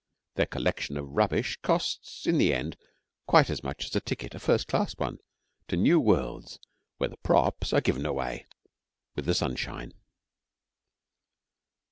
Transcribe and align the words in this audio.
Their 0.33 0.47
collection 0.47 0.97
of 0.97 1.09
rubbish 1.11 1.59
costs 1.61 2.25
in 2.25 2.39
the 2.39 2.55
end 2.55 2.75
quite 3.27 3.51
as 3.51 3.61
much 3.61 3.85
as 3.85 3.95
a 3.95 4.01
ticket, 4.01 4.33
a 4.33 4.39
first 4.39 4.67
class 4.67 4.97
one, 4.97 5.19
to 5.67 5.77
new 5.77 5.99
worlds 5.99 6.57
where 6.97 7.09
the 7.09 7.17
'props' 7.17 7.71
are 7.71 7.81
given 7.81 8.07
away 8.07 8.47
with 9.15 9.25
the 9.25 9.35
sunshine. 9.35 9.93